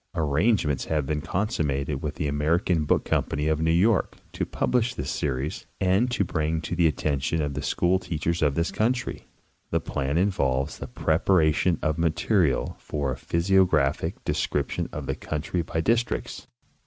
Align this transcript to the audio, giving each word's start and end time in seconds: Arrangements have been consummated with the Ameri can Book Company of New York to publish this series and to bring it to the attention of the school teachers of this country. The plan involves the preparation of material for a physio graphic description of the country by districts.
Arrangements 0.15 0.85
have 0.85 1.05
been 1.05 1.21
consummated 1.21 2.01
with 2.01 2.15
the 2.15 2.27
Ameri 2.27 2.65
can 2.65 2.85
Book 2.85 3.05
Company 3.05 3.47
of 3.47 3.61
New 3.61 3.69
York 3.69 4.17
to 4.33 4.47
publish 4.47 4.95
this 4.95 5.11
series 5.11 5.67
and 5.79 6.09
to 6.09 6.23
bring 6.23 6.57
it 6.57 6.63
to 6.63 6.75
the 6.75 6.87
attention 6.87 7.39
of 7.39 7.53
the 7.53 7.61
school 7.61 7.99
teachers 7.99 8.41
of 8.41 8.55
this 8.55 8.71
country. 8.71 9.27
The 9.69 9.79
plan 9.79 10.17
involves 10.17 10.79
the 10.79 10.87
preparation 10.87 11.77
of 11.83 11.99
material 11.99 12.77
for 12.79 13.11
a 13.11 13.15
physio 13.15 13.63
graphic 13.63 14.23
description 14.23 14.89
of 14.91 15.05
the 15.05 15.13
country 15.13 15.61
by 15.61 15.81
districts. 15.81 16.47